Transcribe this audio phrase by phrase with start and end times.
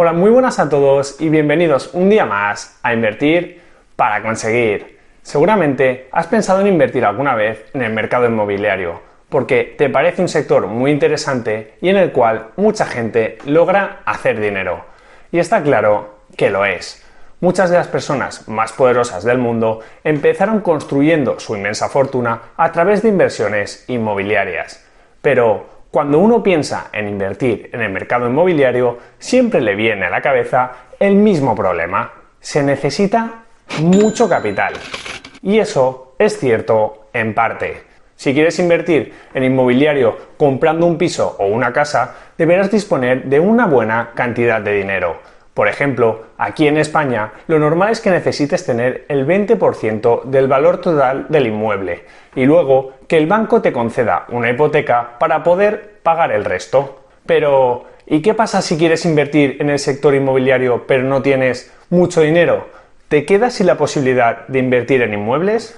[0.00, 3.60] Hola, muy buenas a todos y bienvenidos un día más a Invertir
[3.96, 4.96] para conseguir.
[5.22, 10.28] Seguramente has pensado en invertir alguna vez en el mercado inmobiliario porque te parece un
[10.28, 14.84] sector muy interesante y en el cual mucha gente logra hacer dinero.
[15.32, 17.04] Y está claro que lo es.
[17.40, 23.02] Muchas de las personas más poderosas del mundo empezaron construyendo su inmensa fortuna a través
[23.02, 24.86] de inversiones inmobiliarias.
[25.22, 30.20] Pero cuando uno piensa en invertir en el mercado inmobiliario, siempre le viene a la
[30.20, 32.12] cabeza el mismo problema.
[32.40, 33.44] Se necesita
[33.80, 34.74] mucho capital.
[35.42, 37.82] Y eso es cierto en parte.
[38.16, 43.66] Si quieres invertir en inmobiliario comprando un piso o una casa, deberás disponer de una
[43.66, 45.20] buena cantidad de dinero.
[45.58, 50.80] Por ejemplo, aquí en España, lo normal es que necesites tener el 20% del valor
[50.80, 52.04] total del inmueble
[52.36, 57.00] y luego que el banco te conceda una hipoteca para poder pagar el resto.
[57.26, 62.20] Pero, ¿y qué pasa si quieres invertir en el sector inmobiliario pero no tienes mucho
[62.20, 62.68] dinero?
[63.08, 65.76] ¿Te quedas sin la posibilidad de invertir en inmuebles?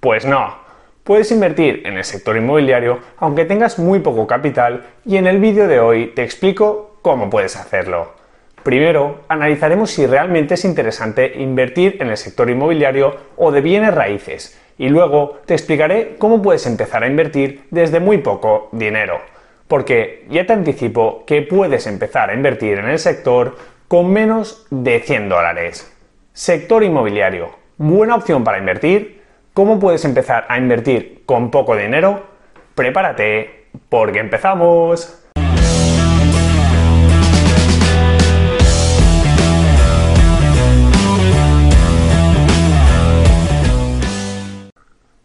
[0.00, 0.56] Pues no.
[1.04, 5.68] Puedes invertir en el sector inmobiliario aunque tengas muy poco capital y en el vídeo
[5.68, 8.21] de hoy te explico cómo puedes hacerlo.
[8.62, 14.58] Primero, analizaremos si realmente es interesante invertir en el sector inmobiliario o de bienes raíces
[14.78, 19.20] y luego te explicaré cómo puedes empezar a invertir desde muy poco dinero.
[19.66, 23.56] Porque ya te anticipo que puedes empezar a invertir en el sector
[23.88, 25.92] con menos de 100 dólares.
[26.32, 27.50] Sector inmobiliario.
[27.78, 29.22] ¿Buena opción para invertir?
[29.54, 32.22] ¿Cómo puedes empezar a invertir con poco dinero?
[32.74, 35.21] Prepárate, porque empezamos.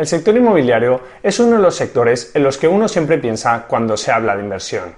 [0.00, 3.98] El sector inmobiliario es uno de los sectores en los que uno siempre piensa cuando
[3.98, 4.94] se habla de inversión.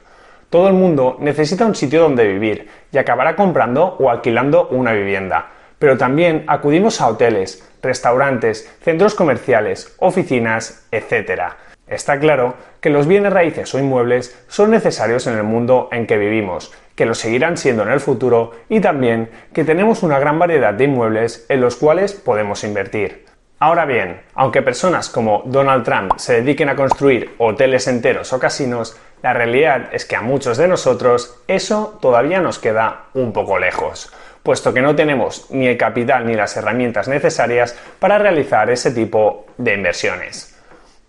[0.48, 5.48] Todo el mundo necesita un sitio donde vivir y acabará comprando o alquilando una vivienda
[5.83, 11.55] pero también acudimos a hoteles, restaurantes, centros comerciales, oficinas, etc.
[11.89, 16.19] Está claro que los bienes raíces o inmuebles son necesarios en el mundo en que
[16.19, 20.73] vivimos, que lo seguirán siendo en el futuro y también que tenemos una gran variedad
[20.73, 23.32] de inmuebles en los cuales podemos invertir.
[23.64, 28.96] Ahora bien, aunque personas como Donald Trump se dediquen a construir hoteles enteros o casinos,
[29.23, 34.12] la realidad es que a muchos de nosotros eso todavía nos queda un poco lejos
[34.42, 39.46] puesto que no tenemos ni el capital ni las herramientas necesarias para realizar ese tipo
[39.58, 40.61] de inversiones.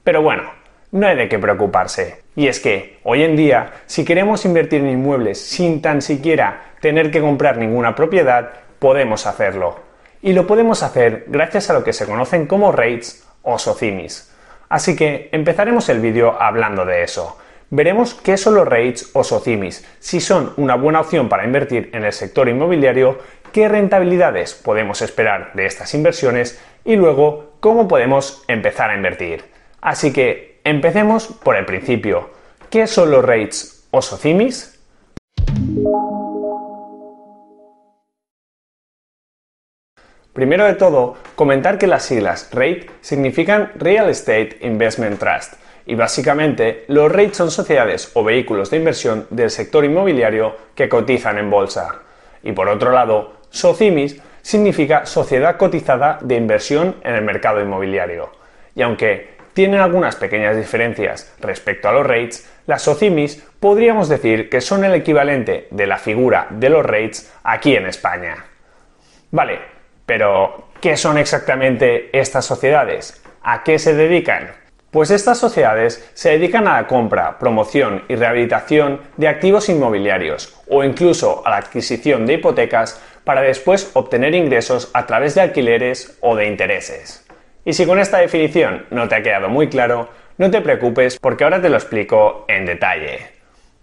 [0.03, 0.43] Pero bueno,
[0.91, 2.21] no hay de qué preocuparse.
[2.35, 7.09] Y es que hoy en día, si queremos invertir en inmuebles sin tan siquiera tener
[7.09, 9.79] que comprar ninguna propiedad, podemos hacerlo.
[10.23, 14.31] Y lo podemos hacer gracias a lo que se conocen como REITs o SOCIMIS.
[14.69, 17.37] Así que empezaremos el vídeo hablando de eso.
[17.69, 22.05] Veremos qué son los REITs o SOCIMIS, si son una buena opción para invertir en
[22.05, 23.19] el sector inmobiliario,
[23.51, 29.43] qué rentabilidades podemos esperar de estas inversiones y luego cómo podemos empezar a invertir.
[29.81, 32.29] Así que empecemos por el principio.
[32.69, 34.79] ¿Qué son los REITs o SOCIMIS?
[40.33, 45.53] Primero de todo, comentar que las siglas REIT significan Real Estate Investment Trust
[45.85, 51.37] y básicamente, los REITs son sociedades o vehículos de inversión del sector inmobiliario que cotizan
[51.37, 51.99] en bolsa.
[52.41, 58.31] Y por otro lado, SOCIMIS significa Sociedad Cotizada de Inversión en el Mercado Inmobiliario.
[58.75, 64.61] Y aunque tienen algunas pequeñas diferencias respecto a los REITs, las SOCIMIS podríamos decir que
[64.61, 68.45] son el equivalente de la figura de los REITs aquí en España.
[69.31, 69.72] Vale,
[70.05, 73.21] pero ¿qué son exactamente estas sociedades?
[73.41, 74.51] ¿A qué se dedican?
[74.91, 80.83] Pues estas sociedades se dedican a la compra, promoción y rehabilitación de activos inmobiliarios o
[80.83, 86.35] incluso a la adquisición de hipotecas para después obtener ingresos a través de alquileres o
[86.35, 87.25] de intereses.
[87.65, 91.43] Y si con esta definición no te ha quedado muy claro, no te preocupes porque
[91.43, 93.31] ahora te lo explico en detalle.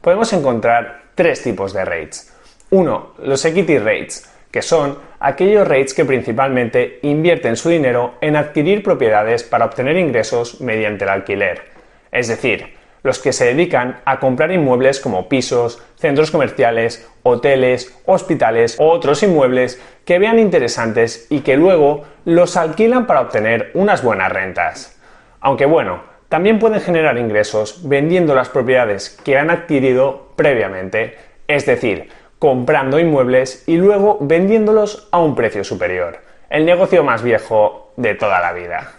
[0.00, 2.32] Podemos encontrar tres tipos de rates.
[2.70, 8.82] Uno, los equity rates, que son aquellos REITs que principalmente invierten su dinero en adquirir
[8.82, 11.62] propiedades para obtener ingresos mediante el alquiler.
[12.10, 18.76] Es decir, los que se dedican a comprar inmuebles como pisos, centros comerciales, hoteles, hospitales
[18.78, 24.30] o otros inmuebles que vean interesantes y que luego los alquilan para obtener unas buenas
[24.32, 25.00] rentas.
[25.40, 31.16] Aunque bueno, también pueden generar ingresos vendiendo las propiedades que han adquirido previamente,
[31.48, 32.08] es decir,
[32.40, 36.20] comprando inmuebles y luego vendiéndolos a un precio superior.
[36.48, 38.94] El negocio más viejo de toda la vida.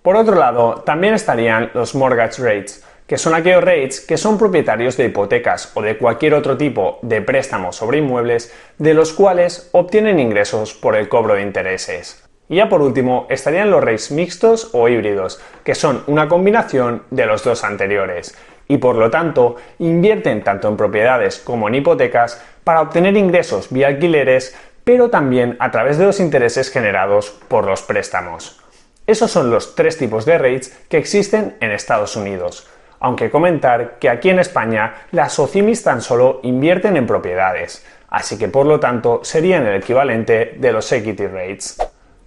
[0.00, 4.96] Por otro lado, también estarían los mortgage rates, que son aquellos REITs que son propietarios
[4.96, 10.18] de hipotecas o de cualquier otro tipo de préstamos sobre inmuebles de los cuales obtienen
[10.18, 12.26] ingresos por el cobro de intereses.
[12.48, 17.26] Y ya por último estarían los REITs mixtos o híbridos, que son una combinación de
[17.26, 18.34] los dos anteriores,
[18.68, 23.88] y por lo tanto invierten tanto en propiedades como en hipotecas para obtener ingresos vía
[23.88, 28.60] alquileres, pero también a través de los intereses generados por los préstamos.
[29.06, 32.68] Esos son los tres tipos de REITs que existen en Estados Unidos
[33.00, 38.48] aunque comentar que aquí en España las SOCIMIS tan solo invierten en propiedades, así que
[38.48, 41.78] por lo tanto serían el equivalente de los equity rates.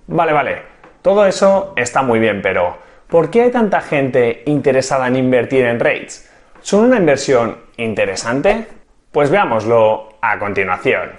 [0.07, 0.61] Vale, vale,
[1.01, 2.77] todo eso está muy bien, pero
[3.07, 6.28] ¿por qué hay tanta gente interesada en invertir en rates?
[6.61, 8.67] ¿Son una inversión interesante?
[9.11, 11.11] Pues veámoslo a continuación.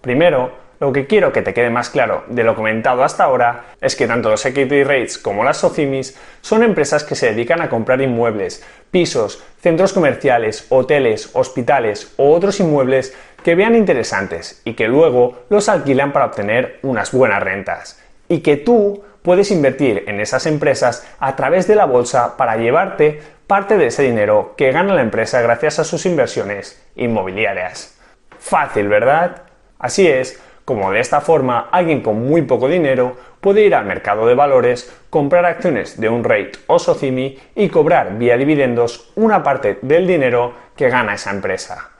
[0.00, 3.94] Primero, lo que quiero que te quede más claro de lo comentado hasta ahora es
[3.94, 8.00] que tanto los equity rates como las SOCIMIS son empresas que se dedican a comprar
[8.00, 15.44] inmuebles, pisos, centros comerciales, hoteles, hospitales o otros inmuebles que vean interesantes y que luego
[15.50, 18.02] los alquilan para obtener unas buenas rentas.
[18.28, 23.20] Y que tú puedes invertir en esas empresas a través de la bolsa para llevarte
[23.46, 27.98] parte de ese dinero que gana la empresa gracias a sus inversiones inmobiliarias.
[28.38, 29.42] Fácil, ¿verdad?
[29.78, 34.26] Así es, como de esta forma alguien con muy poco dinero puede ir al mercado
[34.26, 39.78] de valores, comprar acciones de un REIT o SOCIMI y cobrar vía dividendos una parte
[39.82, 41.90] del dinero que gana esa empresa.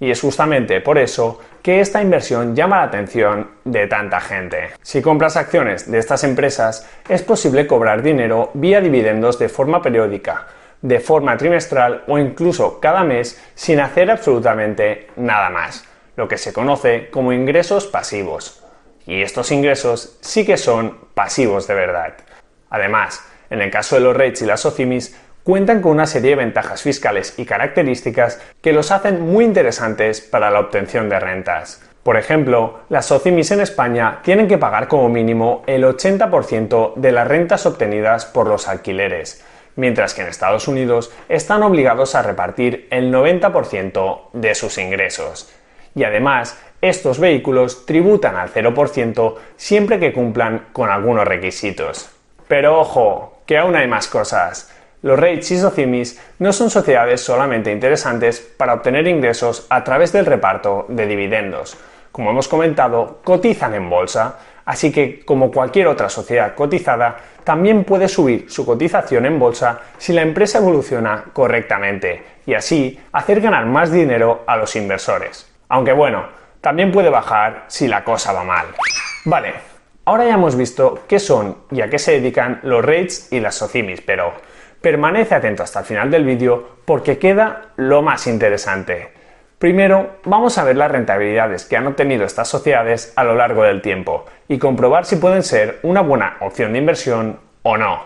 [0.00, 4.70] Y es justamente por eso que esta inversión llama la atención de tanta gente.
[4.82, 10.46] Si compras acciones de estas empresas, es posible cobrar dinero vía dividendos de forma periódica,
[10.80, 15.84] de forma trimestral o incluso cada mes sin hacer absolutamente nada más
[16.16, 18.64] lo que se conoce como ingresos pasivos.
[19.06, 22.14] Y estos ingresos sí que son pasivos de verdad.
[22.70, 26.36] Además, en el caso de los REITs y las OCIMIS, cuentan con una serie de
[26.36, 31.82] ventajas fiscales y características que los hacen muy interesantes para la obtención de rentas.
[32.02, 37.28] Por ejemplo, las OCIMIS en España tienen que pagar como mínimo el 80% de las
[37.28, 39.44] rentas obtenidas por los alquileres,
[39.76, 45.52] mientras que en Estados Unidos están obligados a repartir el 90% de sus ingresos
[45.94, 52.10] y además estos vehículos tributan al 0% siempre que cumplan con algunos requisitos.
[52.48, 54.72] Pero ojo, que aún hay más cosas.
[55.02, 60.26] Los REITs y SOCIMIS no son sociedades solamente interesantes para obtener ingresos a través del
[60.26, 61.78] reparto de dividendos.
[62.12, 68.08] Como hemos comentado, cotizan en bolsa, así que como cualquier otra sociedad cotizada, también puede
[68.08, 73.90] subir su cotización en bolsa si la empresa evoluciona correctamente y así hacer ganar más
[73.90, 75.50] dinero a los inversores.
[75.70, 76.26] Aunque bueno,
[76.60, 78.66] también puede bajar si la cosa va mal.
[79.24, 79.54] Vale,
[80.04, 83.54] ahora ya hemos visto qué son y a qué se dedican los REITs y las
[83.54, 84.34] SOCIMIS, pero
[84.80, 89.08] permanece atento hasta el final del vídeo porque queda lo más interesante.
[89.58, 93.82] Primero, vamos a ver las rentabilidades que han obtenido estas sociedades a lo largo del
[93.82, 98.04] tiempo y comprobar si pueden ser una buena opción de inversión o no.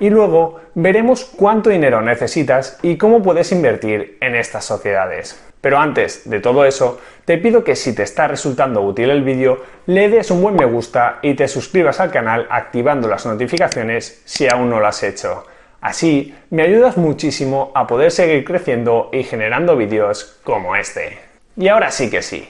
[0.00, 5.40] Y luego veremos cuánto dinero necesitas y cómo puedes invertir en estas sociedades.
[5.60, 9.62] Pero antes de todo eso, te pido que si te está resultando útil el vídeo,
[9.86, 14.48] le des un buen me gusta y te suscribas al canal activando las notificaciones si
[14.48, 15.44] aún no lo has hecho.
[15.86, 21.16] Así me ayudas muchísimo a poder seguir creciendo y generando vídeos como este.
[21.56, 22.48] Y ahora sí que sí,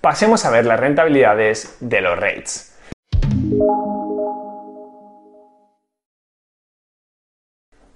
[0.00, 2.78] pasemos a ver las rentabilidades de los rates.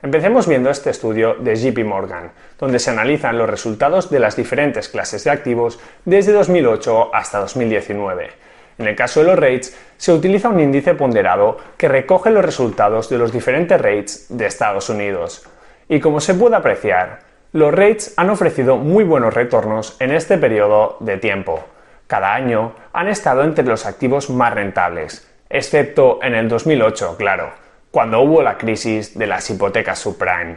[0.02, 4.90] Empecemos viendo este estudio de JP Morgan, donde se analizan los resultados de las diferentes
[4.90, 8.51] clases de activos desde 2008 hasta 2019.
[8.78, 13.08] En el caso de los rates, se utiliza un índice ponderado que recoge los resultados
[13.08, 15.46] de los diferentes rates de Estados Unidos.
[15.88, 17.20] Y como se puede apreciar,
[17.52, 21.64] los rates han ofrecido muy buenos retornos en este periodo de tiempo.
[22.06, 27.62] Cada año han estado entre los activos más rentables, excepto en el 2008, claro
[27.92, 30.56] cuando hubo la crisis de las hipotecas subprime.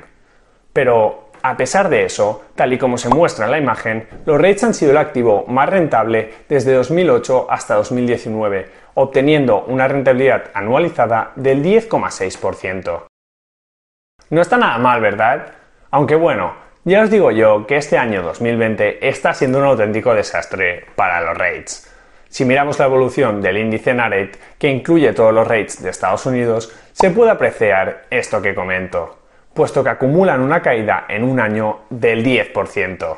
[0.71, 4.63] Pero, a pesar de eso, tal y como se muestra en la imagen, los REITs
[4.63, 11.63] han sido el activo más rentable desde 2008 hasta 2019, obteniendo una rentabilidad anualizada del
[11.63, 13.03] 10,6%.
[14.31, 15.53] No está nada mal, ¿verdad?
[15.91, 20.85] Aunque bueno, ya os digo yo que este año 2020 está siendo un auténtico desastre
[20.95, 21.91] para los REITs.
[22.27, 26.75] Si miramos la evolución del índice Nareit, que incluye todos los rates de Estados Unidos,
[26.91, 29.19] se puede apreciar esto que comento,
[29.55, 33.15] puesto que acumulan una caída en un año del 10%.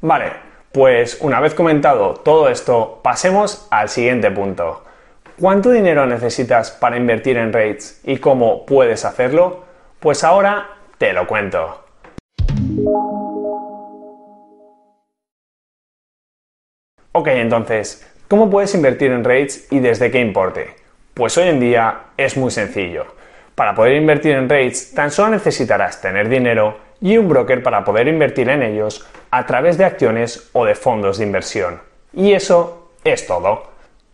[0.00, 0.32] Vale,
[0.70, 4.84] pues una vez comentado todo esto, pasemos al siguiente punto.
[5.38, 9.64] ¿Cuánto dinero necesitas para invertir en rates y cómo puedes hacerlo?
[9.98, 10.68] Pues ahora
[10.98, 11.84] te lo cuento.
[17.10, 20.76] Ok, entonces, ¿cómo puedes invertir en rates y desde qué importe?
[21.12, 23.16] Pues hoy en día es muy sencillo.
[23.56, 28.06] Para poder invertir en rates tan solo necesitarás tener dinero y un broker para poder
[28.06, 31.80] invertir en ellos a través de acciones o de fondos de inversión.
[32.12, 33.62] Y eso es todo.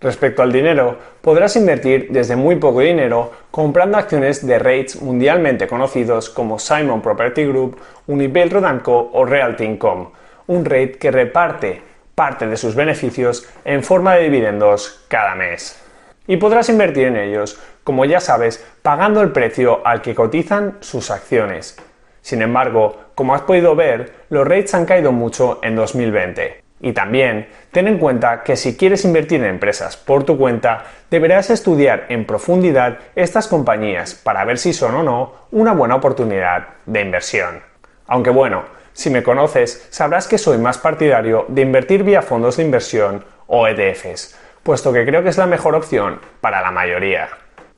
[0.01, 6.31] Respecto al dinero, podrás invertir desde muy poco dinero comprando acciones de rates mundialmente conocidos
[6.31, 10.07] como Simon Property Group, Unibail Rodamco o Realty Income,
[10.47, 11.83] un rate que reparte
[12.15, 15.83] parte de sus beneficios en forma de dividendos cada mes.
[16.27, 21.11] Y podrás invertir en ellos, como ya sabes, pagando el precio al que cotizan sus
[21.11, 21.77] acciones.
[22.21, 26.63] Sin embargo, como has podido ver, los rates han caído mucho en 2020.
[26.81, 31.51] Y también, ten en cuenta que si quieres invertir en empresas por tu cuenta, deberás
[31.51, 37.01] estudiar en profundidad estas compañías para ver si son o no una buena oportunidad de
[37.01, 37.63] inversión.
[38.09, 42.65] Aunque bueno, si me conoces, sabrás que soy más partidario de invertir vía fondos de
[42.65, 47.29] inversión o ETFs, puesto que creo que es la mejor opción para la mayoría.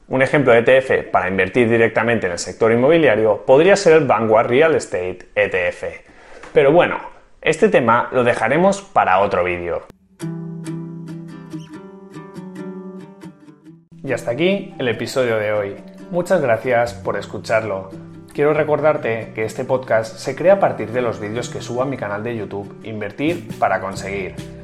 [0.07, 4.49] Un ejemplo de ETF para invertir directamente en el sector inmobiliario podría ser el Vanguard
[4.49, 5.85] Real Estate ETF.
[6.53, 6.99] Pero bueno,
[7.41, 9.87] este tema lo dejaremos para otro vídeo.
[14.03, 15.77] Y hasta aquí el episodio de hoy.
[16.11, 17.89] Muchas gracias por escucharlo.
[18.35, 21.87] Quiero recordarte que este podcast se crea a partir de los vídeos que subo a
[21.87, 24.64] mi canal de YouTube Invertir para conseguir.